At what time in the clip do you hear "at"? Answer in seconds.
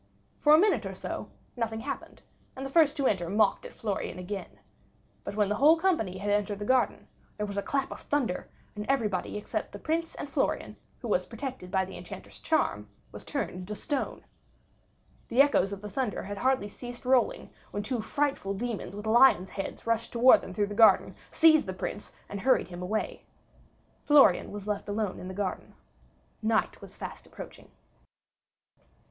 3.67-3.73